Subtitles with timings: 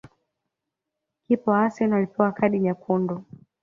[1.27, 3.23] Kipa wa Arsenal alipewa kadi nyekundu